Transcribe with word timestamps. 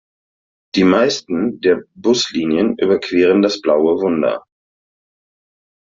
Die 0.73 0.83
meisten 0.83 1.59
der 1.61 1.83
Buslinien 1.93 2.75
überqueren 2.79 3.43
das 3.43 3.61
Blaue 3.61 3.97
Wunder. 4.01 4.43